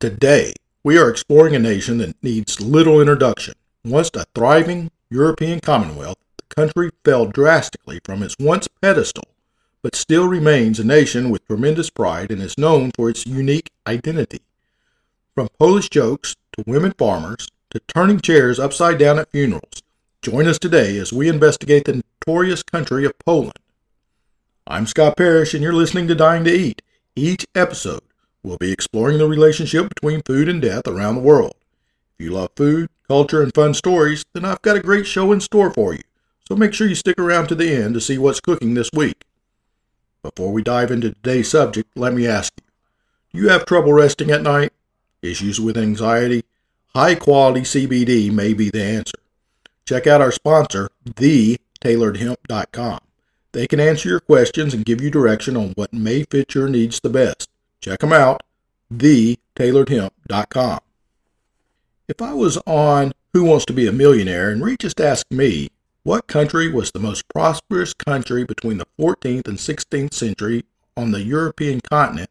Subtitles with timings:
[0.00, 3.52] Today, we are exploring a nation that needs little introduction.
[3.84, 9.28] Once a thriving European Commonwealth, the country fell drastically from its once pedestal,
[9.82, 14.40] but still remains a nation with tremendous pride and is known for its unique identity.
[15.34, 19.82] From Polish jokes to women farmers to turning chairs upside down at funerals,
[20.22, 23.58] join us today as we investigate the notorious country of Poland.
[24.66, 26.80] I'm Scott Parrish, and you're listening to Dying to Eat.
[27.14, 28.00] Each episode,
[28.42, 31.54] we'll be exploring the relationship between food and death around the world.
[32.18, 35.40] If you love food, culture, and fun stories, then I've got a great show in
[35.40, 36.02] store for you.
[36.46, 39.24] So make sure you stick around to the end to see what's cooking this week.
[40.22, 42.64] Before we dive into today's subject, let me ask you
[43.32, 44.72] do you have trouble resting at night?
[45.22, 46.44] Issues with anxiety?
[46.94, 49.18] High quality CBD may be the answer.
[49.86, 53.00] Check out our sponsor, thetailoredhemp.com.
[53.52, 57.00] They can answer your questions and give you direction on what may fit your needs
[57.00, 57.48] the best.
[57.80, 58.42] Check them out,
[58.92, 60.80] thetailoredhemp.com.
[62.08, 65.70] If I was on Who Wants to Be a Millionaire and Reed just asked me
[66.02, 70.64] what country was the most prosperous country between the 14th and 16th century
[70.96, 72.30] on the European continent,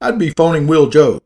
[0.00, 1.22] I'd be phoning Will Job.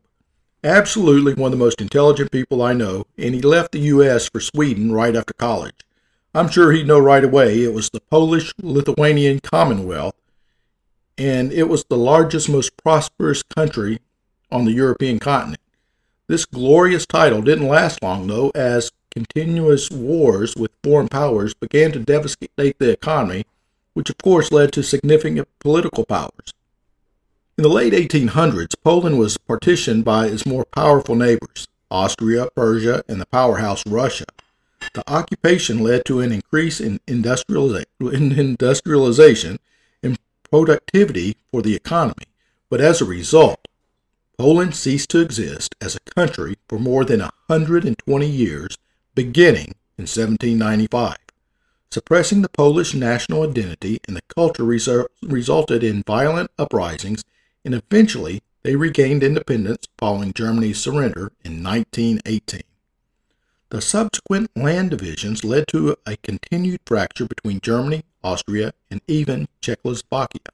[0.63, 4.27] Absolutely one of the most intelligent people I know, and he left the U.S.
[4.29, 5.75] for Sweden right after college.
[6.33, 10.13] I'm sure he'd know right away it was the Polish Lithuanian Commonwealth,
[11.17, 13.99] and it was the largest, most prosperous country
[14.51, 15.61] on the European continent.
[16.27, 21.99] This glorious title didn't last long, though, as continuous wars with foreign powers began to
[21.99, 23.45] devastate the economy,
[23.93, 26.53] which of course led to significant political powers.
[27.57, 33.19] In the late 1800s, Poland was partitioned by its more powerful neighbors, Austria, Persia, and
[33.19, 34.25] the powerhouse Russia.
[34.93, 39.59] The occupation led to an increase in industrialization and
[40.49, 42.25] productivity for the economy,
[42.69, 43.67] but as a result,
[44.37, 48.77] Poland ceased to exist as a country for more than 120 years,
[49.15, 51.17] beginning in 1795.
[51.89, 57.23] Suppressing the Polish national identity and the culture resu- resulted in violent uprisings,
[57.65, 62.61] and eventually they regained independence following Germany's surrender in 1918.
[63.69, 70.51] The subsequent land divisions led to a continued fracture between Germany, Austria, and even Czechoslovakia.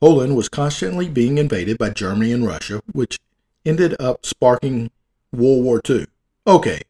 [0.00, 3.18] Poland was constantly being invaded by Germany and Russia, which
[3.66, 4.90] ended up sparking
[5.32, 6.06] World War II.
[6.46, 6.80] Okay,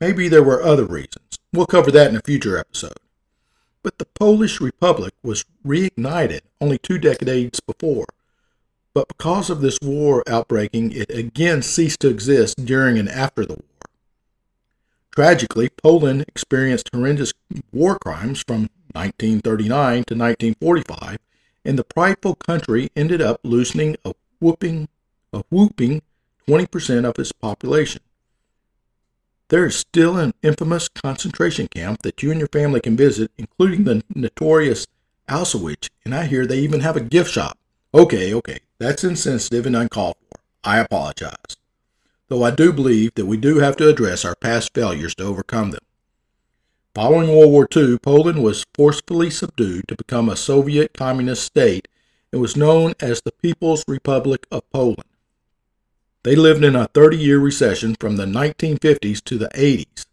[0.00, 1.38] maybe there were other reasons.
[1.52, 3.00] We'll cover that in a future episode.
[3.82, 8.06] But the Polish Republic was reignited only two decades before.
[8.92, 13.54] But because of this war outbreaking, it again ceased to exist during and after the
[13.54, 13.62] war.
[15.14, 17.32] Tragically, Poland experienced horrendous
[17.72, 18.68] war crimes from
[18.98, 21.18] 1939 to 1945,
[21.64, 24.88] and the prideful country ended up losing a whooping,
[25.32, 26.02] a whooping
[26.46, 28.02] 20% of its population.
[29.48, 33.84] There is still an infamous concentration camp that you and your family can visit, including
[33.84, 34.86] the notorious
[35.28, 37.56] Auschwitz, and I hear they even have a gift shop.
[37.94, 40.40] Okay, okay, that's insensitive and uncalled for.
[40.64, 41.56] I apologize
[42.28, 45.70] though I do believe that we do have to address our past failures to overcome
[45.70, 45.80] them.
[46.98, 51.86] Following World War II, Poland was forcefully subdued to become a Soviet communist state
[52.32, 55.04] and was known as the People's Republic of Poland.
[56.24, 60.06] They lived in a 30 year recession from the 1950s to the 80s.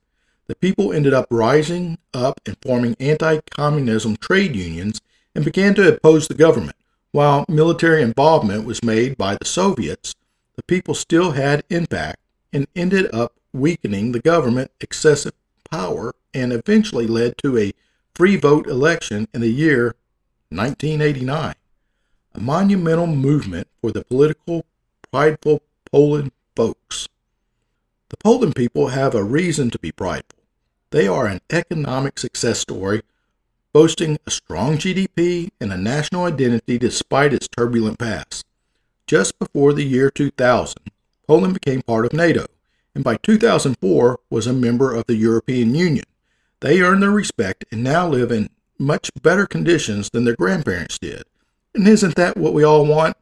[0.45, 5.01] The people ended up rising up and forming anti communism trade unions
[5.33, 6.75] and began to oppose the government,
[7.11, 10.13] while military involvement was made by the Soviets
[10.55, 12.19] the people still had impact
[12.53, 15.33] and ended up weakening the government excessive
[15.71, 17.73] power and eventually led to a
[18.13, 19.95] free vote election in the year
[20.49, 21.55] 1989,
[22.35, 24.65] a monumental movement for the political,
[25.11, 27.07] prideful Poland folks.
[28.09, 30.39] The Poland people have a reason to be prideful.
[30.91, 33.01] They are an economic success story,
[33.73, 38.45] boasting a strong GDP and a national identity despite its turbulent past.
[39.07, 40.75] Just before the year 2000,
[41.27, 42.45] Poland became part of NATO,
[42.93, 46.05] and by 2004 was a member of the European Union.
[46.65, 51.21] They earned their respect and now live in much better conditions than their grandparents did.
[51.75, 53.17] And isn't that what we all want?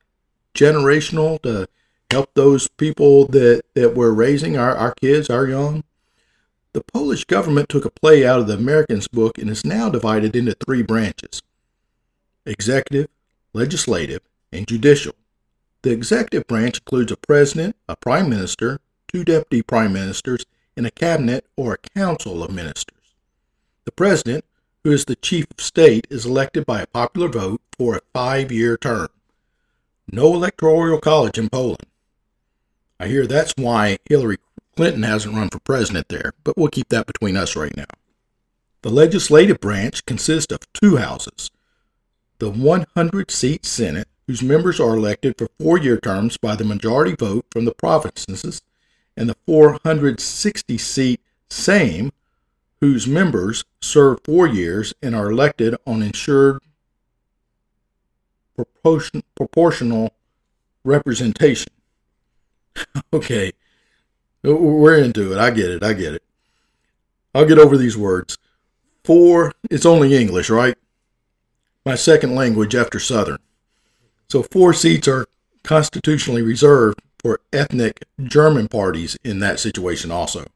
[0.54, 1.68] Generational to
[2.10, 5.84] help those people that, that we're raising, our, our kids, our young?
[6.72, 10.38] The Polish government took a play out of the Americans' book and is now divided
[10.38, 11.42] into three branches
[12.46, 13.10] executive,
[13.52, 14.22] legislative,
[14.54, 15.16] and judicial.
[15.82, 18.80] The executive branch includes a president, a prime minister,
[19.10, 20.46] two deputy prime ministers,
[20.78, 23.03] and a cabinet or a council of ministers.
[23.86, 24.46] The president,
[24.84, 28.52] who is the chief of state, is elected by a popular vote for a five
[28.52, 29.10] year term.
[30.12, 31.86] No electoral college in Poland.
[33.00, 34.38] I hear that's why Hillary
[34.76, 37.86] Clinton hasn't run for president there, but we'll keep that between us right now.
[38.82, 41.52] The legislative branch consists of two houses
[42.40, 47.16] the 100 seat Senate, whose members are elected for four year terms by the majority
[47.16, 48.62] vote from the provinces,
[49.16, 52.12] and the 460 seat Sejm,
[52.84, 56.60] whose members serve four years and are elected on ensured
[58.58, 60.14] proportion, proportional
[60.84, 61.72] representation.
[63.14, 63.54] okay,
[64.44, 65.40] we're into it.
[65.40, 65.82] I get it.
[65.82, 66.24] I get it.
[67.34, 68.38] I'll get over these words.
[69.06, 70.76] Four, it's only English, right?
[71.86, 73.40] My second language after Southern.
[74.28, 75.26] So four seats are
[75.64, 80.48] constitutionally reserved for ethnic German parties in that situation also.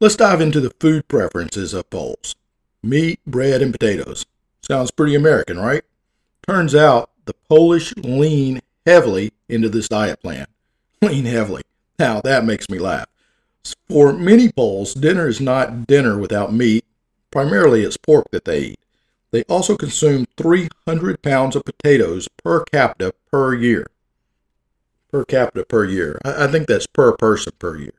[0.00, 2.36] Let's dive into the food preferences of Poles.
[2.84, 4.24] Meat, bread, and potatoes.
[4.62, 5.82] Sounds pretty American, right?
[6.46, 10.46] Turns out the Polish lean heavily into this diet plan.
[11.02, 11.62] Lean heavily.
[11.98, 13.06] Now that makes me laugh.
[13.88, 16.84] For many Poles, dinner is not dinner without meat.
[17.32, 18.80] Primarily it's pork that they eat.
[19.32, 23.88] They also consume 300 pounds of potatoes per capita per year.
[25.10, 26.20] Per capita per year.
[26.24, 27.94] I, think that's per person per year.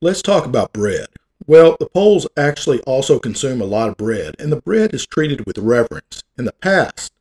[0.00, 1.06] Let's talk about bread.
[1.46, 5.46] Well, the Poles actually also consume a lot of bread, and the bread is treated
[5.46, 6.22] with reverence.
[6.36, 7.12] In the past,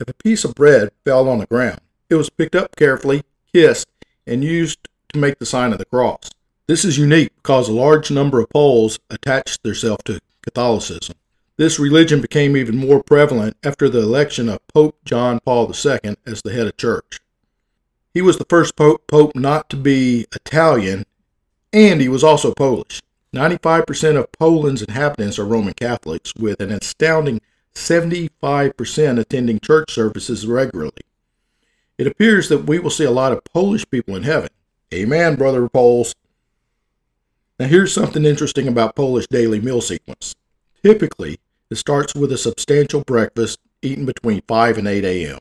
[0.00, 1.80] if a piece of bread fell on the ground,
[2.10, 3.22] it was picked up carefully,
[3.52, 3.88] kissed,
[4.26, 6.30] and used to make the sign of the cross.
[6.66, 11.16] This is unique because a large number of Poles attached themselves to Catholicism.
[11.56, 16.42] This religion became even more prevalent after the election of Pope John Paul II as
[16.42, 17.20] the head of church.
[18.14, 21.04] He was the first pope, pope not to be Italian,
[21.72, 23.00] and he was also Polish.
[23.34, 27.40] 95% of Poland's inhabitants are Roman Catholics, with an astounding
[27.74, 30.92] 75% attending church services regularly.
[31.98, 34.48] It appears that we will see a lot of Polish people in heaven.
[34.94, 36.14] Amen, brother Poles.
[37.58, 40.34] Now, here's something interesting about Polish daily meal sequence.
[40.82, 41.38] Typically,
[41.70, 45.38] it starts with a substantial breakfast eaten between 5 and 8 a.m.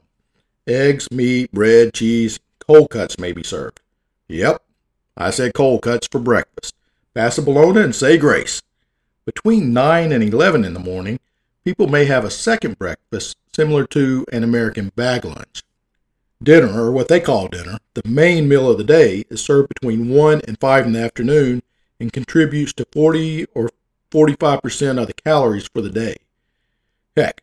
[0.65, 3.79] Eggs, meat, bread, cheese, cold cuts may be served.
[4.27, 4.61] Yep,
[5.17, 6.75] I said cold cuts for breakfast.
[7.15, 8.61] Pass a bologna and say grace.
[9.25, 11.19] Between 9 and 11 in the morning,
[11.65, 15.63] people may have a second breakfast similar to an American bag lunch.
[16.41, 20.09] Dinner, or what they call dinner, the main meal of the day, is served between
[20.09, 21.63] 1 and 5 in the afternoon
[21.99, 23.71] and contributes to 40 or
[24.11, 26.17] 45% of the calories for the day.
[27.15, 27.41] Heck,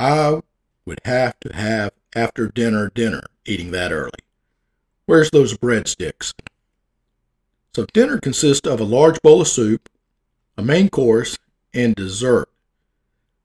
[0.00, 0.42] I
[0.84, 4.10] would have to have after dinner dinner eating that early.
[5.06, 6.32] Where's those breadsticks?
[7.74, 9.88] So dinner consists of a large bowl of soup,
[10.56, 11.38] a main course,
[11.72, 12.48] and dessert.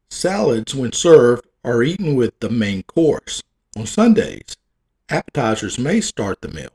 [0.10, 3.42] Salads, when served, are eaten with the main course.
[3.76, 4.56] On Sundays,
[5.10, 6.70] appetizers may start the meal.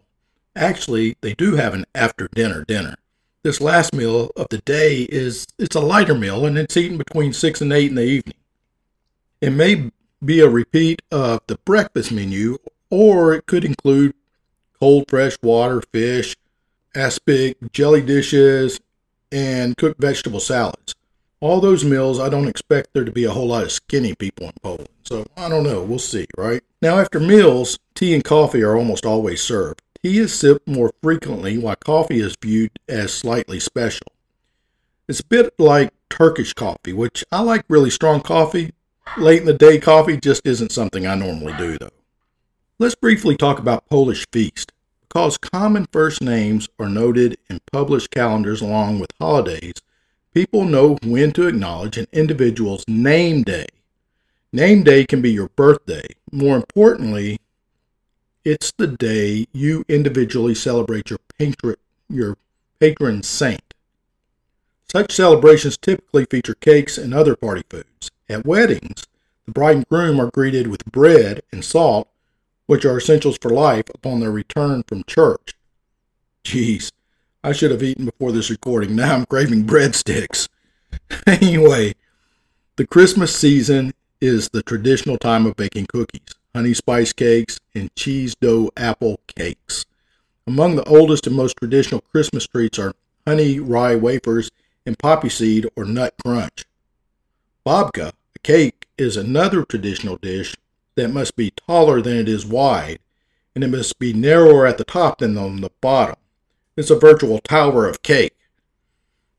[0.57, 2.97] Actually, they do have an after dinner dinner.
[3.45, 7.33] This last meal of the day is it's a lighter meal and it's eaten between
[7.33, 8.39] 6 and 8 in the evening.
[9.41, 9.91] It may
[10.25, 12.59] be a repeat of the breakfast menu
[12.91, 14.15] or it could include
[14.81, 16.37] cold fresh water, fish,
[16.95, 18.81] aspic, jelly dishes,
[19.33, 20.95] and cooked vegetable salads.
[21.41, 24.47] All those meals, I don't expect there to be a whole lot of skinny people
[24.47, 24.89] in Poland.
[25.03, 25.83] So I don't know.
[25.83, 26.63] We'll see, right?
[26.81, 29.83] Now, after meals, tea and coffee are almost always served.
[30.03, 34.07] Tea is sipped more frequently, while coffee is viewed as slightly special.
[35.09, 38.73] It's a bit like Turkish coffee, which I like really strong coffee.
[39.19, 41.91] Late in the day coffee just isn't something I normally do, though.
[42.79, 44.73] Let's briefly talk about Polish feast.
[45.15, 49.75] Because common first names are noted in published calendars along with holidays,
[50.35, 53.67] people know when to acknowledge an individual's name day.
[54.53, 56.03] Name day can be your birthday.
[56.33, 57.39] More importantly,
[58.45, 61.77] it's the day you individually celebrate your patron,
[62.09, 62.37] your
[62.81, 63.73] patron saint.
[64.91, 68.11] Such celebrations typically feature cakes and other party foods.
[68.29, 69.07] At weddings,
[69.47, 72.09] the bride and groom are greeted with bread and salt
[72.67, 75.55] which are essentials for life upon their return from church.
[76.45, 76.93] Geez,
[77.43, 78.97] I should have eaten before this recording.
[78.97, 80.49] Now I'm craving breadsticks.
[81.27, 81.95] anyway,
[82.77, 88.35] the Christmas season is the traditional time of baking cookies, honey spice cakes, and cheese
[88.35, 89.85] dough apple cakes.
[90.47, 92.95] Among the oldest and most traditional Christmas treats are
[93.27, 94.51] honey rye wafers
[94.87, 96.65] and poppy seed or nut crunch.
[97.67, 100.55] Babka, a cake, is another traditional dish
[100.97, 102.99] that must be taller than it is wide,
[103.55, 106.17] and it must be narrower at the top than on the bottom.
[106.77, 108.37] It's a virtual tower of cake.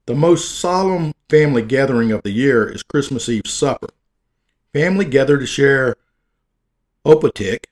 [0.05, 3.89] The most solemn family gathering of the year is Christmas Eve supper.
[4.71, 5.95] Family gather to share
[7.05, 7.65] opłatek,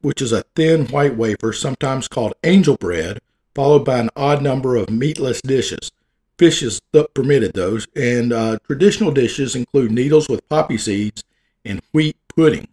[0.00, 3.20] which is a thin white wafer, sometimes called angel bread,
[3.54, 5.90] followed by an odd number of meatless dishes.
[6.38, 11.24] Fish is th- permitted those, and uh, traditional dishes include needles with poppy seeds
[11.64, 12.68] and wheat pudding.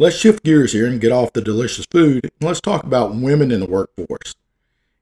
[0.00, 3.50] Let's shift gears here and get off the delicious food, and let's talk about women
[3.50, 4.34] in the workforce.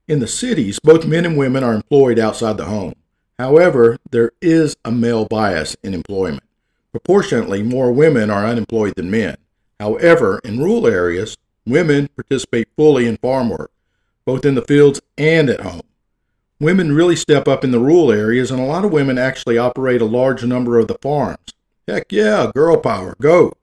[0.09, 2.95] In the cities, both men and women are employed outside the home.
[3.37, 6.43] However, there is a male bias in employment.
[6.91, 9.37] Proportionately, more women are unemployed than men.
[9.79, 13.71] However, in rural areas, women participate fully in farm work,
[14.25, 15.83] both in the fields and at home.
[16.59, 20.01] Women really step up in the rural areas, and a lot of women actually operate
[20.01, 21.53] a large number of the farms.
[21.87, 23.53] Heck yeah, girl power, go!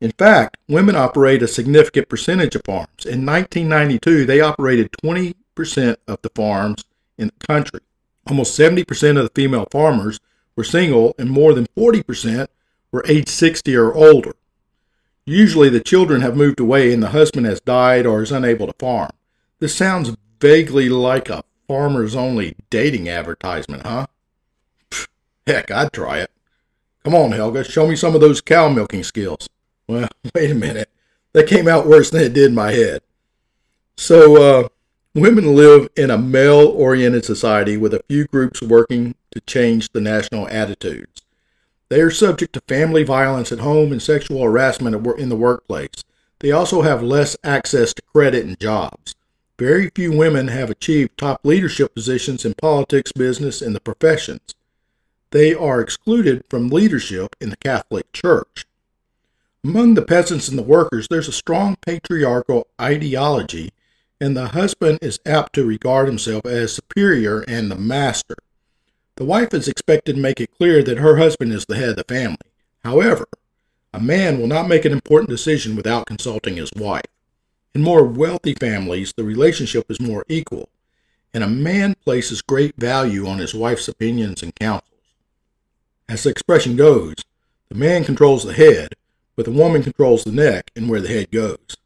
[0.00, 3.06] In fact, women operate a significant percentage of farms.
[3.06, 6.84] In 1992, they operated 20% of the farms
[7.16, 7.80] in the country.
[8.28, 10.20] Almost 70% of the female farmers
[10.54, 12.48] were single, and more than 40%
[12.92, 14.34] were age 60 or older.
[15.24, 18.72] Usually, the children have moved away and the husband has died or is unable to
[18.74, 19.10] farm.
[19.58, 24.06] This sounds vaguely like a farmers only dating advertisement, huh?
[25.46, 26.30] Heck, I'd try it.
[27.04, 29.48] Come on, Helga, show me some of those cow milking skills.
[29.88, 30.90] Well, wait a minute.
[31.32, 33.02] That came out worse than it did in my head.
[33.96, 34.68] So, uh,
[35.14, 40.00] women live in a male oriented society with a few groups working to change the
[40.00, 41.22] national attitudes.
[41.88, 46.04] They are subject to family violence at home and sexual harassment in the workplace.
[46.40, 49.14] They also have less access to credit and jobs.
[49.58, 54.54] Very few women have achieved top leadership positions in politics, business, and the professions.
[55.30, 58.66] They are excluded from leadership in the Catholic Church.
[59.68, 63.72] Among the peasants and the workers, there's a strong patriarchal ideology,
[64.20, 68.36] and the husband is apt to regard himself as superior and the master.
[69.16, 71.96] The wife is expected to make it clear that her husband is the head of
[71.96, 72.46] the family.
[72.84, 73.26] However,
[73.92, 77.10] a man will not make an important decision without consulting his wife.
[77.74, 80.68] In more wealthy families, the relationship is more equal,
[81.34, 85.00] and a man places great value on his wife's opinions and counsels.
[86.08, 87.16] As the expression goes,
[87.68, 88.94] the man controls the head,
[89.36, 91.76] but the woman controls the neck and where the head goes.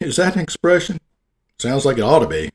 [0.00, 0.98] Is that an expression?
[1.58, 2.50] Sounds like it ought to be.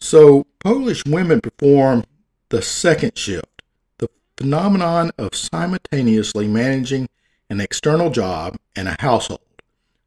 [0.00, 2.04] So, Polish women perform
[2.48, 3.62] the second shift,
[3.98, 7.08] the phenomenon of simultaneously managing
[7.50, 9.40] an external job and a household.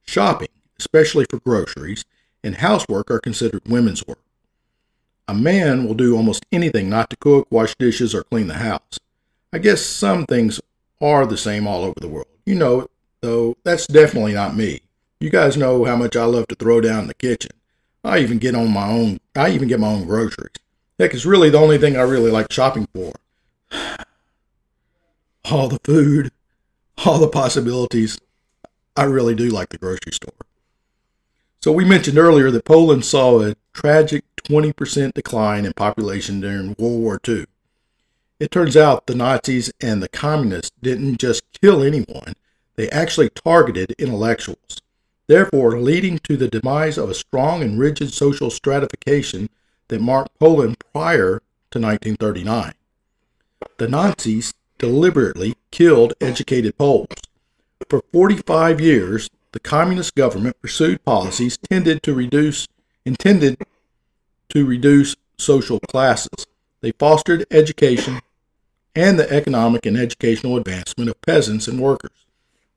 [0.05, 0.49] Shopping,
[0.79, 2.03] especially for groceries,
[2.43, 4.21] and housework are considered women's work.
[5.27, 8.99] A man will do almost anything not to cook, wash dishes, or clean the house.
[9.51, 10.61] I guess some things
[11.01, 12.27] are the same all over the world.
[12.45, 12.87] You know,
[13.21, 14.81] though, that's definitely not me.
[15.19, 17.51] You guys know how much I love to throw down in the kitchen.
[18.03, 20.55] I even get on my own I even get my own groceries.
[20.99, 23.13] Heck, it's really the only thing I really like shopping for.
[25.51, 26.31] All the food,
[27.05, 28.19] all the possibilities.
[28.97, 30.33] I really do like the grocery store.
[31.61, 37.01] So, we mentioned earlier that Poland saw a tragic 20% decline in population during World
[37.01, 37.45] War II.
[38.39, 42.33] It turns out the Nazis and the communists didn't just kill anyone,
[42.75, 44.79] they actually targeted intellectuals,
[45.25, 49.49] therefore, leading to the demise of a strong and rigid social stratification
[49.87, 51.41] that marked Poland prior
[51.71, 52.73] to 1939.
[53.77, 57.07] The Nazis deliberately killed educated Poles.
[57.89, 62.67] For 45 years, the communist government pursued policies tended to reduce
[63.03, 63.57] intended
[64.49, 66.45] to reduce social classes.
[66.81, 68.19] They fostered education
[68.97, 72.25] and the economic and educational advancement of peasants and workers.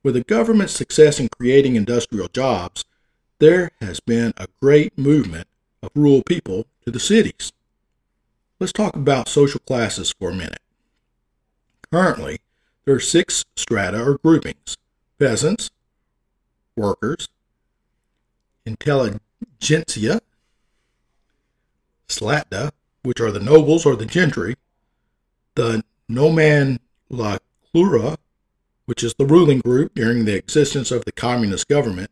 [0.03, 2.85] With the government's success in creating industrial jobs,
[3.39, 5.49] there has been a great movement
[5.83, 7.53] of rural people to the cities.
[8.59, 10.61] Let's talk about social classes for a minute.
[11.91, 12.41] Currently,
[12.85, 14.77] there are six strata or groupings
[15.19, 15.71] peasants,
[16.77, 17.29] workers,
[18.67, 20.21] intelligentsia,
[22.09, 22.73] szlachta,
[23.03, 24.57] which are the nobles or the gentry,
[25.55, 28.17] the nomenklatura,
[28.87, 32.11] which is the ruling group during the existence of the communist government,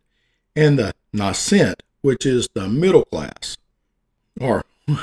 [0.54, 3.56] and the nascent, which is the middle class.
[4.40, 4.64] Or,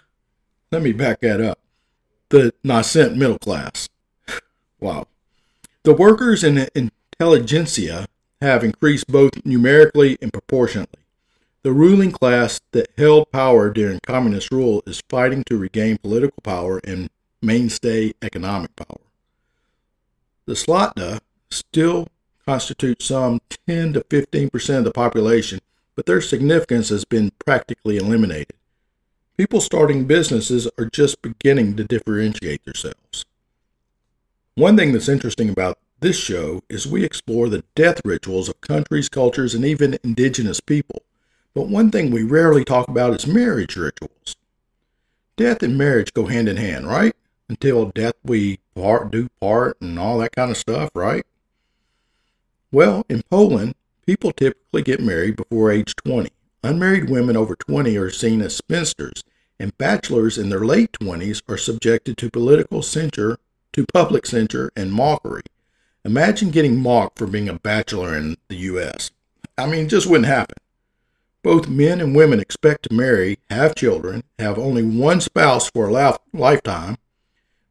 [0.71, 1.59] let me back that up
[2.29, 3.89] the nascent middle class.
[4.79, 5.07] Wow.
[5.83, 8.07] The workers and the intelligentsia
[8.41, 10.99] have increased both numerically and proportionately.
[11.63, 16.81] The ruling class that held power during communist rule is fighting to regain political power
[16.83, 17.09] and
[17.45, 19.01] mainstay economic power.
[20.45, 22.07] The Szlachta still
[22.45, 25.59] constitute some 10 to 15 percent of the population,
[25.95, 28.53] but their significance has been practically eliminated.
[29.37, 33.25] People starting businesses are just beginning to differentiate themselves.
[34.55, 39.09] One thing that's interesting about this show is we explore the death rituals of countries,
[39.09, 41.01] cultures, and even indigenous people.
[41.53, 44.35] But one thing we rarely talk about is marriage rituals.
[45.35, 47.15] Death and marriage go hand in hand, right?
[47.47, 51.25] Until death we part, do part, and all that kind of stuff, right?
[52.71, 53.75] Well, in Poland,
[54.05, 56.29] people typically get married before age 20.
[56.63, 59.23] Unmarried women over 20 are seen as spinsters,
[59.59, 63.37] and bachelors in their late 20s are subjected to political censure,
[63.73, 65.43] to public censure, and mockery.
[66.03, 69.11] Imagine getting mocked for being a bachelor in the U.S.
[69.57, 70.57] I mean, it just wouldn't happen.
[71.43, 76.17] Both men and women expect to marry, have children, have only one spouse for a
[76.33, 76.97] lifetime.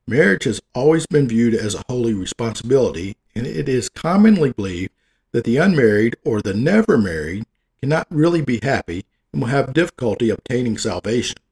[0.06, 4.92] Marriage has always been viewed as a holy responsibility, and it is commonly believed
[5.32, 7.44] that the unmarried or the never married
[7.80, 11.36] cannot really be happy and will have difficulty obtaining salvation.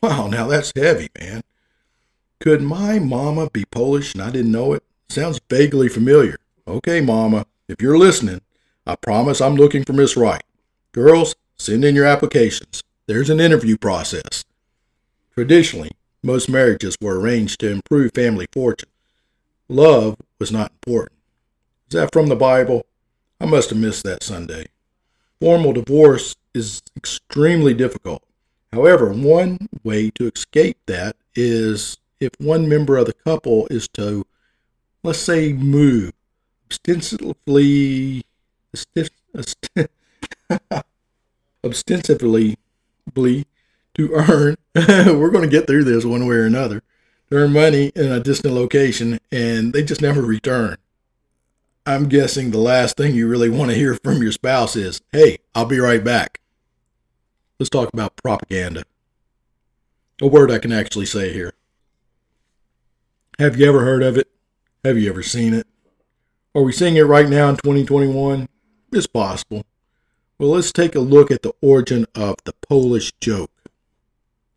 [0.00, 1.42] Wow, now that's heavy, man.
[2.38, 4.84] Could my mama be Polish and I didn't know it?
[5.08, 6.36] Sounds vaguely familiar.
[6.68, 8.40] Okay, mama, if you're listening,
[8.86, 10.44] I promise I'm looking for Miss Wright.
[10.92, 12.84] Girls, Send in your applications.
[13.06, 14.44] There's an interview process.
[15.34, 15.90] Traditionally,
[16.22, 18.88] most marriages were arranged to improve family fortune.
[19.68, 21.18] Love was not important.
[21.88, 22.86] Is that from the Bible?
[23.40, 24.66] I must have missed that Sunday.
[25.40, 28.22] Formal divorce is extremely difficult.
[28.72, 34.26] However, one way to escape that is if one member of the couple is to,
[35.02, 36.12] let's say, move
[36.70, 38.24] ostensibly,
[41.64, 42.58] ostensibly
[43.98, 44.56] to earn,
[45.18, 46.82] we're going to get through this one way or another,
[47.30, 50.78] earn money in a distant location, and they just never return.
[51.84, 55.38] I'm guessing the last thing you really want to hear from your spouse is, hey,
[55.54, 56.40] I'll be right back.
[57.58, 58.84] Let's talk about propaganda.
[60.20, 61.54] A word I can actually say here.
[63.38, 64.28] Have you ever heard of it?
[64.84, 65.66] Have you ever seen it?
[66.54, 68.48] Are we seeing it right now in 2021?
[68.92, 69.64] It's possible.
[70.38, 73.50] Well, let's take a look at the origin of the Polish joke.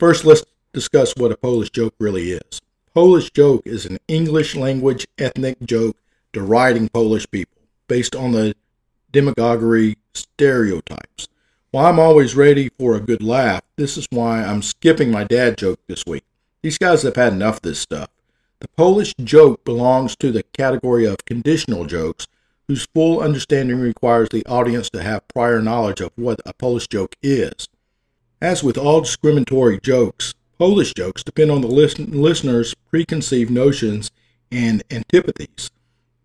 [0.02, 0.44] First, let's
[0.74, 2.60] discuss what a Polish joke really is.
[2.96, 5.96] Polish joke is an English language ethnic joke
[6.34, 8.56] deriding Polish people based on the
[9.12, 11.28] demagoguery stereotypes.
[11.70, 15.56] While I'm always ready for a good laugh, this is why I'm skipping my dad
[15.56, 16.24] joke this week.
[16.64, 18.10] These guys have had enough of this stuff.
[18.60, 22.26] The Polish joke belongs to the category of conditional jokes
[22.68, 27.16] whose full understanding requires the audience to have prior knowledge of what a Polish joke
[27.22, 27.68] is.
[28.42, 34.10] As with all discriminatory jokes, Polish jokes depend on the listen- listener's preconceived notions
[34.52, 35.70] and antipathies.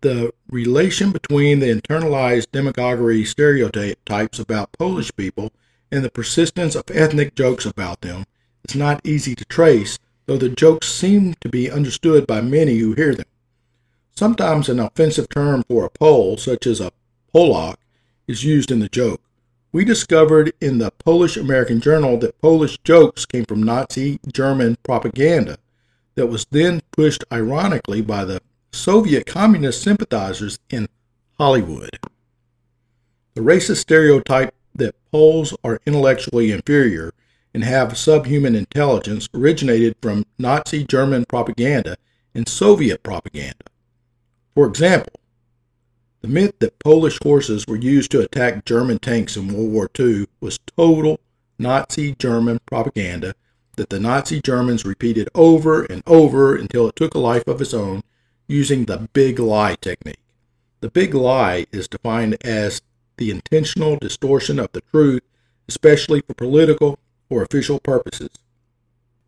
[0.01, 5.51] The relation between the internalized demagoguery stereotypes about Polish people
[5.91, 8.25] and the persistence of ethnic jokes about them
[8.67, 12.93] is not easy to trace, though the jokes seem to be understood by many who
[12.93, 13.27] hear them.
[14.15, 16.91] Sometimes an offensive term for a Pole, such as a
[17.33, 17.75] Polak,
[18.27, 19.21] is used in the joke.
[19.71, 25.57] We discovered in the Polish American Journal that Polish jokes came from Nazi German propaganda
[26.15, 30.87] that was then pushed ironically by the Soviet communist sympathizers in
[31.37, 31.99] Hollywood.
[33.33, 37.13] The racist stereotype that Poles are intellectually inferior
[37.53, 41.97] and have subhuman intelligence originated from Nazi German propaganda
[42.33, 43.65] and Soviet propaganda.
[44.55, 45.19] For example,
[46.21, 50.25] the myth that Polish horses were used to attack German tanks in World War II
[50.39, 51.19] was total
[51.59, 53.33] Nazi German propaganda
[53.77, 57.73] that the Nazi Germans repeated over and over until it took a life of its
[57.73, 58.01] own
[58.47, 60.19] using the big lie technique.
[60.81, 62.81] The big lie is defined as
[63.17, 65.21] the intentional distortion of the truth,
[65.67, 66.99] especially for political
[67.29, 68.29] or official purposes.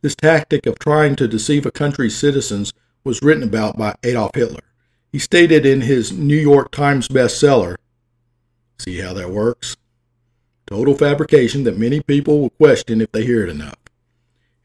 [0.01, 2.73] This tactic of trying to deceive a country's citizens
[3.03, 4.68] was written about by Adolf Hitler.
[5.11, 7.77] He stated in his New York Times bestseller,
[8.77, 9.75] see how that works?
[10.67, 13.77] Total fabrication that many people will question if they hear it enough.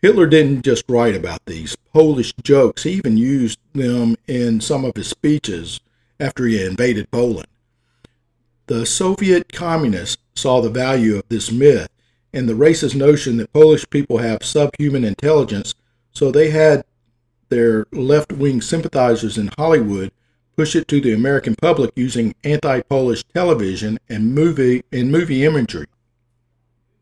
[0.02, 4.96] Hitler didn't just write about these Polish jokes, he even used them in some of
[4.96, 5.80] his speeches
[6.20, 7.48] after he invaded Poland.
[8.66, 11.88] The Soviet communists saw the value of this myth
[12.34, 15.74] and the racist notion that Polish people have subhuman intelligence,
[16.12, 16.84] so they had
[17.48, 20.12] their left wing sympathizers in Hollywood
[20.56, 25.86] push it to the American public using anti-Polish television and movie and movie imagery.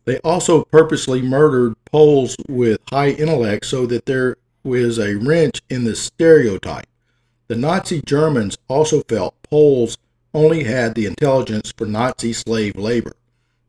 [0.05, 5.85] They also purposely murdered Poles with high intellect so that there was a wrench in
[5.85, 6.87] the stereotype.
[7.49, 9.99] The Nazi Germans also felt Poles
[10.35, 13.12] only had the intelligence for Nazi slave labor.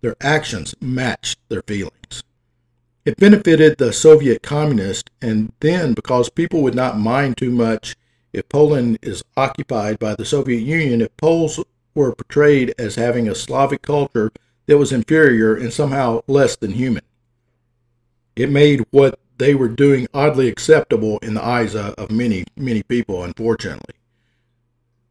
[0.02, 2.24] Their actions matched their feelings.
[3.06, 7.96] It benefited the Soviet communists, and then because people would not mind too much
[8.34, 11.60] if Poland is occupied by the Soviet Union, if Poles
[11.96, 14.32] were portrayed as having a Slavic culture
[14.66, 17.04] that was inferior and somehow less than human.
[18.36, 23.24] It made what they were doing oddly acceptable in the eyes of, many, many people,
[23.24, 23.96] unfortunately.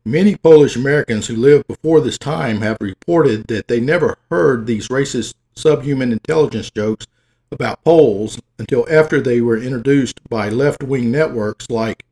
[0.05, 4.89] Many Polish Americans who lived before this time have reported that they never heard these
[4.89, 7.07] racist subhuman intelligence jokes
[7.53, 12.03] about Poles until after they were introduced by left wing networks like,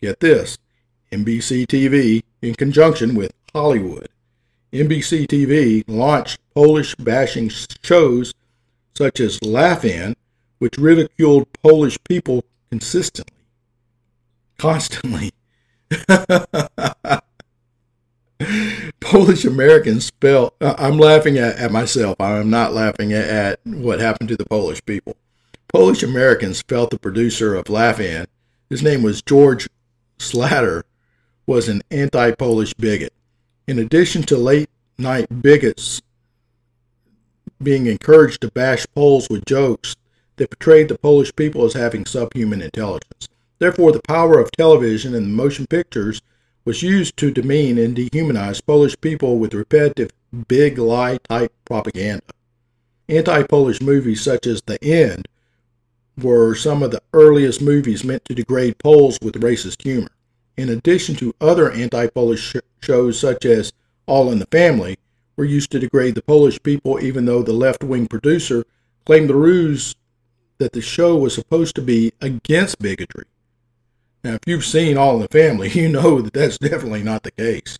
[0.00, 0.58] get this,
[1.12, 4.08] NBC TV in conjunction with Hollywood.
[4.72, 7.50] NBC TV launched Polish bashing
[7.82, 8.34] shows
[8.94, 10.16] such as Laugh-In,
[10.58, 13.32] which ridiculed Polish people consistently.
[14.58, 15.30] Constantly.
[19.00, 22.20] Polish Americans felt, I'm laughing at, at myself.
[22.20, 25.16] I'm not laughing at, at what happened to the Polish people.
[25.68, 28.26] Polish Americans felt the producer of Laugh-In,
[28.68, 29.68] his name was George
[30.18, 30.82] Schlatter,
[31.46, 33.12] was an anti Polish bigot.
[33.66, 36.02] In addition to late night bigots
[37.62, 39.96] being encouraged to bash Poles with jokes
[40.36, 43.28] that portrayed the Polish people as having subhuman intelligence.
[43.58, 46.20] Therefore, the power of television and the motion pictures
[46.64, 50.10] was used to demean and dehumanize Polish people with repetitive
[50.48, 52.24] big lie type propaganda.
[53.08, 55.28] Anti Polish movies such as The End
[56.20, 60.10] were some of the earliest movies meant to degrade Poles with racist humor.
[60.56, 63.72] In addition to other anti Polish sh- shows such as
[64.06, 64.96] All in the Family,
[65.36, 68.64] were used to degrade the Polish people, even though the left wing producer
[69.04, 69.94] claimed the ruse
[70.58, 73.26] that the show was supposed to be against bigotry.
[74.24, 77.30] Now, if you've seen All in the Family, you know that that's definitely not the
[77.30, 77.78] case.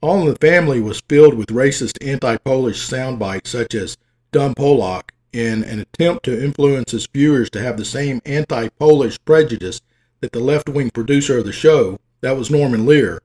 [0.00, 3.96] All in the Family was filled with racist anti Polish sound bites such as
[4.30, 9.18] Dumb Polak in an attempt to influence his viewers to have the same anti Polish
[9.26, 9.82] prejudice
[10.20, 13.20] that the left wing producer of the show, that was Norman Lear.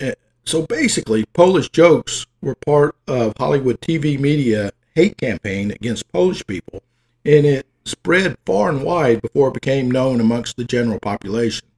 [0.00, 0.14] Eh,
[0.46, 6.82] so basically, Polish jokes were part of Hollywood TV media hate campaign against Polish people,
[7.26, 11.68] and it spread far and wide before it became known amongst the general population.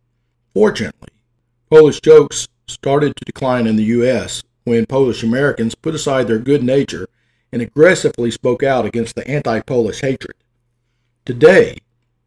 [0.54, 1.08] Fortunately,
[1.68, 4.44] Polish jokes started to decline in the U.S.
[4.62, 7.08] when Polish Americans put aside their good nature
[7.52, 10.36] and aggressively spoke out against the anti Polish hatred.
[11.24, 11.78] Today,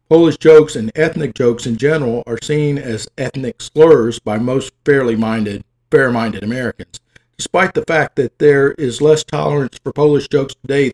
[0.08, 5.16] Polish jokes and ethnic jokes in general are seen as ethnic slurs by most fairly
[5.16, 7.00] minded, fair minded Americans,
[7.36, 10.92] despite the fact that there is less tolerance for Polish jokes today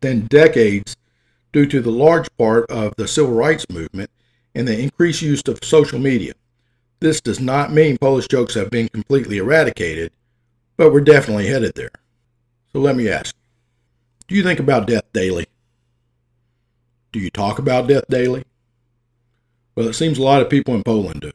[0.00, 0.96] than decades
[1.52, 4.10] due to the large part of the civil rights movement
[4.54, 6.32] and the increased use of social media.
[7.00, 10.12] This does not mean Polish jokes have been completely eradicated,
[10.76, 11.90] but we're definitely headed there.
[12.72, 13.34] So let me ask
[14.30, 15.46] do you think about death daily?
[17.10, 18.44] Do you talk about death daily?
[19.74, 21.32] Well, it seems a lot of people in Poland do.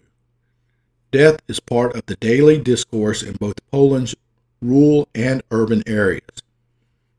[1.11, 4.15] Death is part of the daily discourse in both Poland's
[4.61, 6.41] rural and urban areas.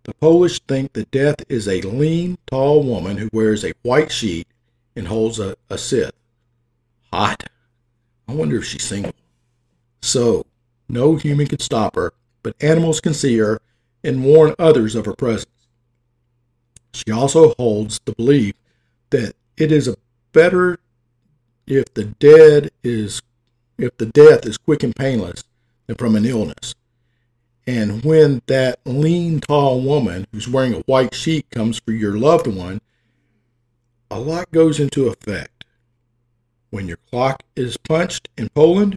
[0.05, 4.49] The Polish think that death is a lean, tall woman who wears a white sheet
[4.97, 5.79] and holds a, a.
[7.13, 7.51] Hot.
[8.27, 9.13] I wonder if she's single.
[10.01, 10.47] So,
[10.89, 13.61] no human can stop her, but animals can see her
[14.03, 15.51] and warn others of her presence.
[16.97, 18.55] She also holds the belief
[19.11, 19.97] that it is a
[20.33, 20.79] better
[21.67, 23.21] if the dead is
[23.77, 25.45] if the death is quick and painless
[25.87, 26.75] than from an illness.
[27.67, 32.47] And when that lean, tall woman who's wearing a white sheet comes for your loved
[32.47, 32.81] one,
[34.11, 35.65] a lot goes into effect.
[36.71, 38.97] When your clock is punched in Poland,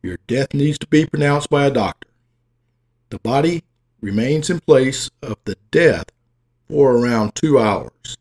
[0.00, 2.08] your death needs to be pronounced by a doctor.
[3.08, 3.64] The body
[4.00, 6.06] remains in place of the death
[6.68, 8.16] for around two hours.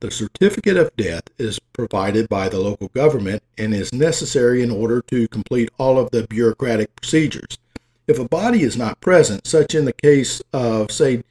[0.00, 5.00] The certificate of death is provided by the local government and is necessary in order
[5.02, 7.58] to complete all of the bureaucratic procedures.
[8.06, 11.22] If a body is not present, such in the case of, say,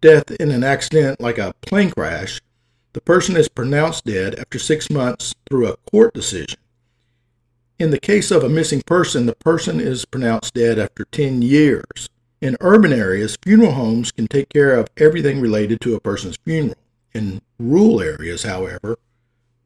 [0.00, 2.40] death in an accident like a plane crash,
[2.92, 6.58] the person is pronounced dead after six months through a court decision.
[7.80, 12.08] In the case of a missing person, the person is pronounced dead after 10 years.
[12.40, 16.78] In urban areas, funeral homes can take care of everything related to a person's funeral.
[17.12, 18.98] In rural areas, however,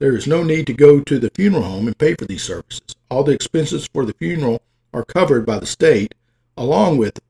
[0.01, 2.97] there is no need to go to the funeral home and pay for these services.
[3.11, 4.61] All the expenses for the funeral
[4.93, 6.15] are covered by the state
[6.57, 7.21] along with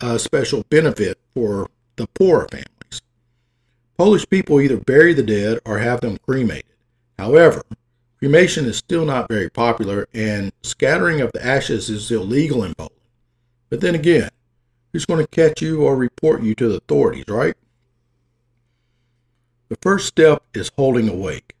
[0.00, 3.02] a special benefit for the poorer families.
[3.98, 6.64] Polish people either bury the dead or have them cremated.
[7.18, 7.62] However,
[8.18, 12.94] cremation is still not very popular and scattering of the ashes is illegal in Poland.
[13.68, 14.30] But then again,
[14.94, 17.56] who's going to catch you or report you to the authorities, right?
[19.68, 21.56] The first step is holding a wake.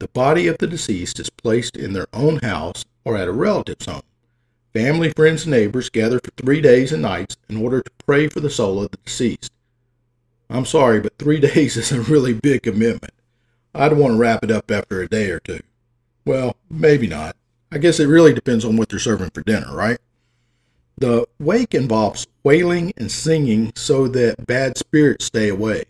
[0.00, 3.86] The body of the deceased is placed in their own house or at a relative's
[3.86, 4.02] home.
[4.74, 8.40] Family, friends, and neighbors gather for three days and nights in order to pray for
[8.40, 9.52] the soul of the deceased.
[10.50, 13.14] I'm sorry, but three days is a really big commitment.
[13.76, 15.60] I'd want to wrap it up after a day or two.
[16.24, 17.36] Well, maybe not.
[17.70, 19.98] I guess it really depends on what they're serving for dinner, right?
[20.98, 25.84] The wake involves wailing and singing so that bad spirits stay away.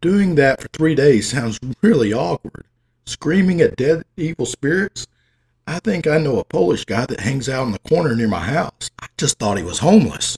[0.00, 2.64] Doing that for three days sounds really awkward.
[3.04, 5.06] Screaming at dead evil spirits?
[5.66, 8.40] I think I know a Polish guy that hangs out in the corner near my
[8.40, 8.90] house.
[9.00, 10.36] I just thought he was homeless.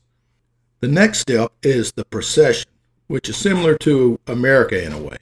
[0.81, 2.71] The next step is the procession,
[3.07, 5.17] which is similar to America in a way.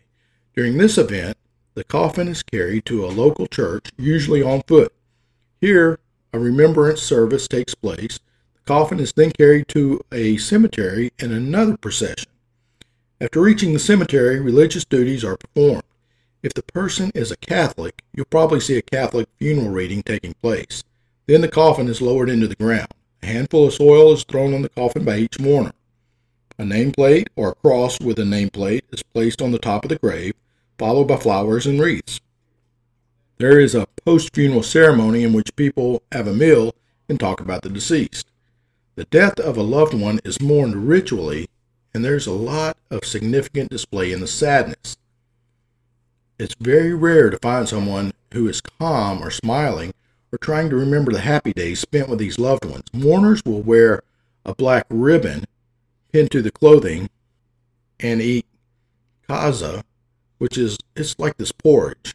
[0.57, 1.37] During this event,
[1.75, 4.93] the coffin is carried to a local church, usually on foot.
[5.61, 6.01] Here,
[6.33, 8.19] a remembrance service takes place.
[8.65, 12.31] Coffin is then carried to a cemetery in another procession.
[13.21, 15.83] After reaching the cemetery, religious duties are performed.
[16.43, 20.85] If the person is a Catholic, you'll probably see a Catholic funeral reading taking place.
[21.27, 22.89] Then the coffin is lowered into the ground.
[23.23, 25.73] A handful of soil is thrown on the coffin by each mourner.
[26.59, 29.99] A nameplate or a cross with a nameplate is placed on the top of the
[29.99, 30.35] grave,
[30.79, 32.21] followed by flowers and wreaths.
[33.39, 36.75] There is a post funeral ceremony in which people have a meal
[37.09, 38.27] and talk about the deceased.
[38.95, 41.49] The death of a loved one is mourned ritually,
[41.95, 44.99] and there's a lot of significant display in the sadness.
[46.39, 49.95] It's very rare to find someone who is calm or smiling
[50.31, 52.85] or trying to remember the happy days spent with these loved ones.
[52.93, 54.03] Mourners will wear
[54.45, 55.45] a black ribbon
[56.13, 57.09] pinned to the clothing
[57.99, 58.45] and eat
[59.27, 59.85] kasza,
[60.37, 62.15] which is it's like this porridge,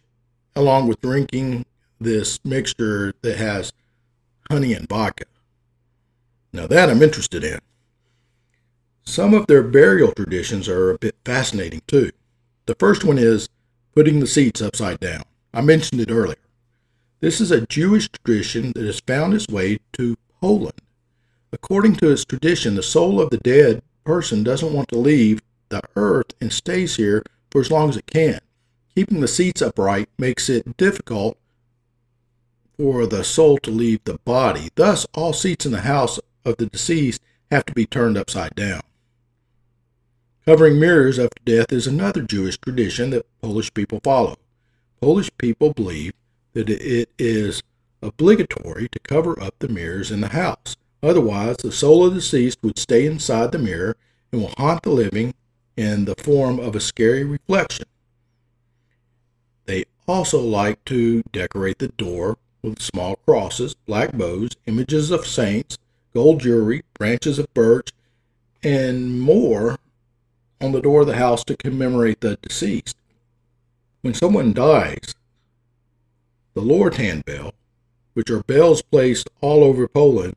[0.56, 1.66] along with drinking
[2.00, 3.74] this mixture that has
[4.52, 5.26] honey and vodka.
[6.54, 7.60] Now that I'm interested in.
[9.04, 12.12] Some of their burial traditions are a bit fascinating too.
[12.66, 13.48] The first one is
[13.96, 15.24] putting the seats upside down.
[15.54, 16.36] I mentioned it earlier.
[17.20, 20.80] This is a Jewish tradition that has found its way to Poland.
[21.52, 25.82] According to its tradition, the soul of the dead person doesn't want to leave the
[25.96, 28.40] earth and stays here for as long as it can.
[28.94, 31.38] Keeping the seats upright makes it difficult
[32.78, 34.70] for the soul to leave the body.
[34.76, 38.82] Thus, all seats in the house of the deceased have to be turned upside down.
[40.46, 44.38] Covering mirrors after death is another Jewish tradition that Polish people follow.
[45.02, 46.14] Polish people believe
[46.54, 47.62] that it is
[48.02, 50.78] obligatory to cover up the mirrors in the house.
[51.04, 53.98] Otherwise, the soul of the deceased would stay inside the mirror
[54.32, 55.34] and will haunt the living
[55.76, 57.86] in the form of a scary reflection.
[59.66, 65.78] They also like to decorate the door with small crosses, black bows, images of saints,
[66.18, 67.92] gold jewelry, branches of birch,
[68.64, 69.78] and more
[70.60, 72.98] on the door of the house to commemorate the deceased.
[74.02, 75.14] When someone dies,
[76.56, 77.54] the Lord's hand bell,
[78.16, 80.36] which are bells placed all over Poland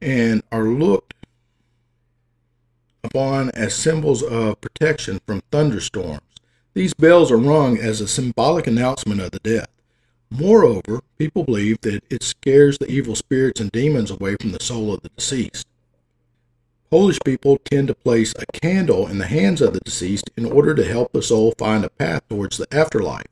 [0.00, 1.14] and are looked
[3.02, 6.20] upon as symbols of protection from thunderstorms.
[6.72, 9.70] These bells are rung as a symbolic announcement of the death.
[10.30, 14.92] Moreover, people believe that it scares the evil spirits and demons away from the soul
[14.92, 15.66] of the deceased.
[16.90, 20.74] Polish people tend to place a candle in the hands of the deceased in order
[20.74, 23.26] to help the soul find a path towards the afterlife.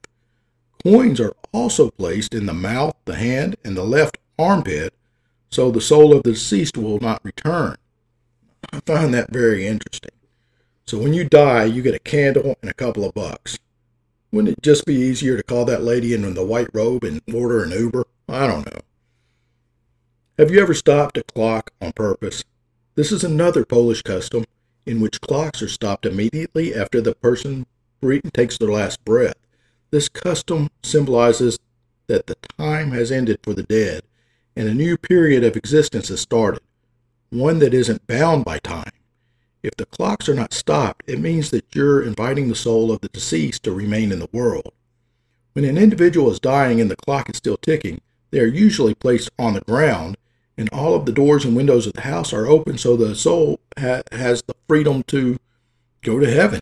[0.85, 4.93] Coins are also placed in the mouth, the hand, and the left armpit
[5.55, 7.77] so the soul of the deceased will not return.
[8.73, 10.11] I find that very interesting.
[10.85, 13.57] So when you die, you get a candle and a couple of bucks.
[14.35, 17.63] Wouldn't it just be easier to call that lady in the white robe and order
[17.63, 18.05] an Uber?
[18.29, 18.81] I don't know.
[20.37, 22.43] Have you ever stopped a clock on purpose?
[22.97, 24.45] This is another Polish custom
[24.87, 27.65] in which clocks are stopped immediately after the person
[28.33, 29.37] takes their last breath.
[29.93, 31.61] This custom symbolizes
[32.09, 34.03] that the time has ended for the dead
[34.57, 36.61] and a new period of existence has started,
[37.31, 38.91] one that isn't bound by time.
[39.65, 43.09] If the clocks are not stopped, it means that you're inviting the soul of the
[43.09, 44.75] deceased to remain in the world.
[45.55, 49.31] When an individual is dying and the clock is still ticking, they are usually placed
[49.39, 50.19] on the ground
[50.59, 53.59] and all of the doors and windows of the house are open so the soul
[53.79, 55.39] ha- has the freedom to
[56.03, 56.61] go to heaven.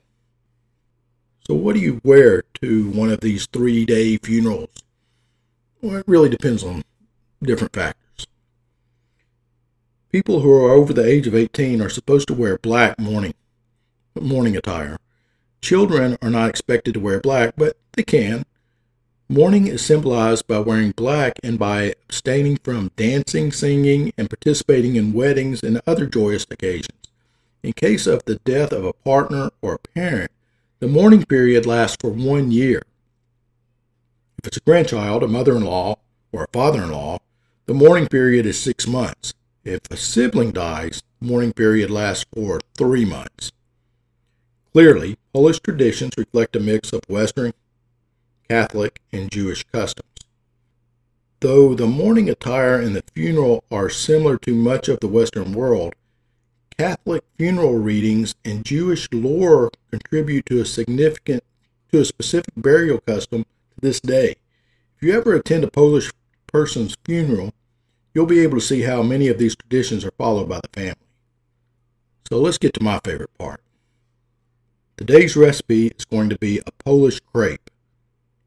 [1.44, 4.70] So, what do you wear to one of these three day funerals?
[5.80, 6.84] Well, it really depends on
[7.42, 8.01] different factors.
[10.12, 13.33] People who are over the age of 18 are supposed to wear black mourning,
[14.14, 14.98] mourning attire.
[15.62, 18.44] Children are not expected to wear black, but they can.
[19.31, 25.14] Mourning is symbolized by wearing black and by abstaining from dancing, singing, and participating in
[25.14, 27.09] weddings and other joyous occasions.
[27.62, 30.31] In case of the death of a partner or a parent,
[30.81, 32.83] the mourning period lasts for one year.
[34.37, 35.96] If it's a grandchild, a mother in law,
[36.33, 37.18] or a father in law,
[37.64, 39.33] the mourning period is six months.
[39.64, 43.53] If a sibling dies, the mourning period lasts for three months.
[44.72, 47.53] Clearly, Polish traditions reflect a mix of Western,
[48.48, 50.09] Catholic, and Jewish customs.
[51.40, 55.94] Though the mourning attire and the funeral are similar to much of the Western world,
[56.77, 61.44] Catholic funeral readings and Jewish lore contribute to a significant
[61.92, 64.37] to a specific burial custom to this day.
[64.96, 66.11] If you ever attend a Polish
[66.46, 67.53] person's funeral,
[68.14, 70.94] you'll be able to see how many of these traditions are followed by the family.
[72.29, 73.61] So let's get to my favorite part.
[74.96, 77.70] Today's recipe is going to be a Polish crepe,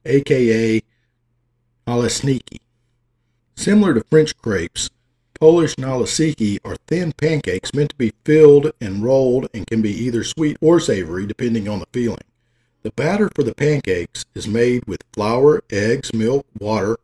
[0.04, 0.82] aka
[1.86, 2.58] naleśniki.
[3.56, 4.90] Similar to French crepes,
[5.38, 10.24] Polish naleśniki are thin pancakes meant to be filled and rolled and can be either
[10.24, 12.24] sweet or savory depending on the feeling.
[12.82, 16.96] The batter for the pancakes is made with flour, eggs, milk, water,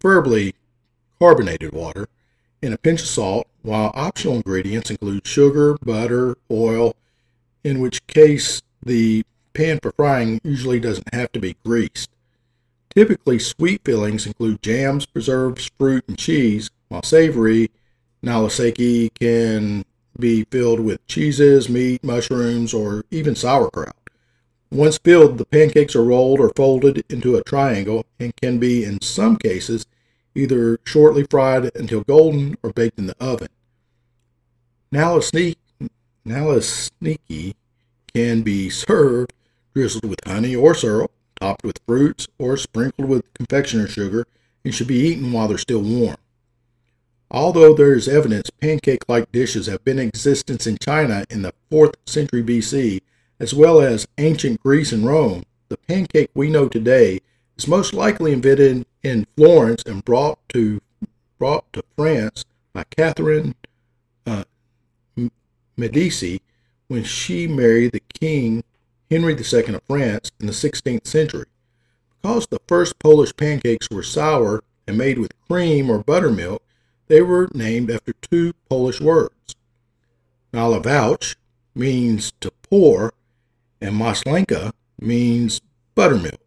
[0.00, 0.54] preferably
[1.18, 2.08] carbonated water,
[2.62, 6.94] and a pinch of salt, while optional ingredients include sugar, butter, oil,
[7.64, 12.10] in which case the pan for frying usually doesn't have to be greased.
[12.90, 17.70] Typically, sweet fillings include jams, preserves, fruit, and cheese, while savory
[18.24, 19.84] naleśniki can
[20.18, 23.94] be filled with cheeses, meat, mushrooms, or even sauerkraut.
[24.70, 29.00] Once filled, the pancakes are rolled or folded into a triangle and can be, in
[29.00, 29.86] some cases,
[30.38, 33.48] either shortly fried until golden or baked in the oven.
[36.26, 37.54] naleśniki
[38.14, 39.32] can be served
[39.74, 44.26] drizzled with honey or syrup, topped with fruits, or sprinkled with confectioner's sugar,
[44.64, 46.16] and should be eaten while they're still warm.
[47.30, 51.52] Although there is evidence pancake like dishes have been in existence in China in the
[51.70, 53.02] 4th century BC,
[53.38, 57.20] as well as ancient Greece and Rome, the pancake we know today
[57.58, 60.80] is most likely invented in Florence and brought to
[61.38, 63.54] brought to France by Catherine
[64.26, 64.44] uh,
[65.76, 66.40] Medici
[66.88, 68.64] when she married the king
[69.10, 71.46] Henry II of France in the 16th century.
[72.20, 76.62] Because the first Polish pancakes were sour and made with cream or buttermilk,
[77.06, 79.54] they were named after two Polish words.
[80.52, 81.36] Nalewać
[81.74, 83.12] means to pour,
[83.80, 85.60] and maślanka means
[85.94, 86.40] buttermilk.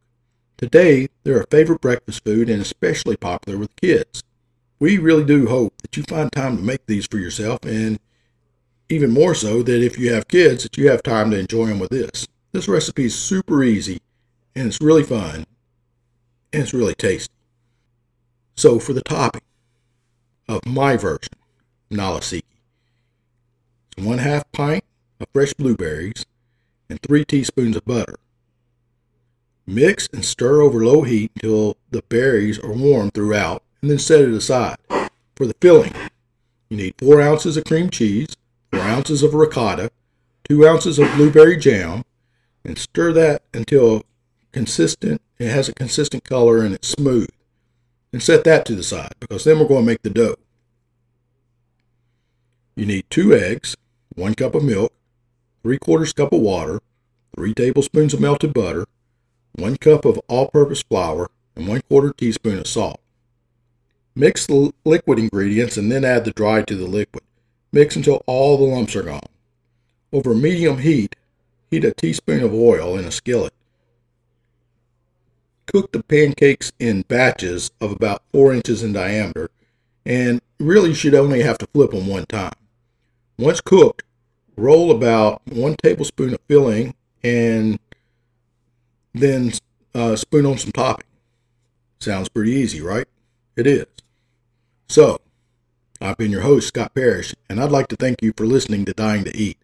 [0.62, 4.22] Today, they're a favorite breakfast food and especially popular with kids.
[4.80, 8.00] We really do hope that you find time to make these for yourself and
[8.88, 11.80] even more so that if you have kids that you have time to enjoy them
[11.80, 12.28] with this.
[12.52, 14.02] This recipe is super easy
[14.56, 15.46] and it's really fun
[16.54, 17.34] and it's really tasty.
[18.56, 19.42] So for the topping
[20.48, 21.34] of my version,
[21.90, 22.44] naleśniki,
[23.98, 24.84] it's one half pint
[25.20, 26.24] of fresh blueberries
[26.88, 28.18] and three teaspoons of butter.
[29.72, 34.22] Mix and stir over low heat until the berries are warm throughout and then set
[34.22, 34.76] it aside.
[35.36, 35.94] For the filling,
[36.70, 38.36] you need four ounces of cream cheese,
[38.72, 39.92] 4 ounces of ricotta,
[40.50, 42.04] 2 ounces of blueberry jam,
[42.66, 44.04] and stir that until
[44.52, 45.22] consistent.
[45.40, 47.30] It has a consistent color and it's smooth.
[48.14, 50.36] And set that to the side because then we're going to make the dough.
[52.76, 53.78] You need two eggs,
[54.16, 54.94] one cup of milk,
[55.64, 56.82] three quarters cup of water,
[57.36, 58.86] three tablespoons of melted butter,
[59.54, 63.00] one cup of all-purpose flour, and one quarter teaspoon of salt.
[64.16, 67.24] Mix the liquid ingredients and then add the dry to the liquid.
[67.72, 69.22] Mix until all the lumps are gone.
[70.12, 71.16] Over medium heat,
[71.70, 73.54] heat a teaspoon of oil in a skillet.
[75.68, 79.50] Cook the pancakes in batches of about 4 inches in diameter,
[80.06, 82.52] and really you should only have to flip them one time.
[83.38, 84.04] Once cooked,
[84.58, 87.80] roll about 1 tablespoon of filling and
[89.14, 89.52] then
[89.94, 91.08] uh, spoon on some topping.
[92.00, 93.08] Sounds pretty easy, right?
[93.56, 93.86] It is.
[94.88, 95.20] So,
[96.02, 98.94] I've been your host, Scott Parrish, and I'd like to thank you for listening to
[98.94, 99.58] Dying to Eat.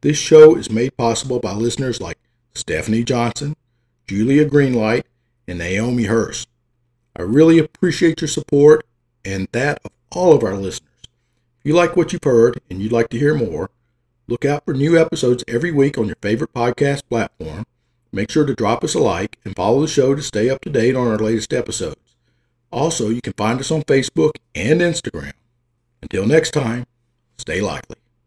[0.00, 2.18] This show is made possible by listeners like
[2.54, 3.56] Stephanie Johnson,
[4.06, 5.04] Julia Greenlight,
[5.48, 6.48] and Naomi Hurst.
[7.16, 8.86] I really appreciate your support
[9.24, 10.88] and that of all of our listeners.
[11.60, 13.70] If you like what you've heard and you'd like to hear more,
[14.26, 17.64] look out for new episodes every week on your favorite podcast platform.
[18.12, 20.70] Make sure to drop us a like and follow the show to stay up to
[20.70, 22.14] date on our latest episodes.
[22.70, 25.32] Also, you can find us on Facebook and Instagram.
[26.02, 26.84] Until next time,
[27.38, 27.96] stay likely.